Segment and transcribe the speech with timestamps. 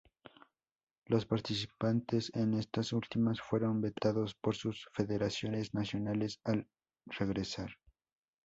[1.05, 6.67] Los participantes en estas últimas fueron vetados por sus federaciones nacionales al
[7.05, 7.69] regresar.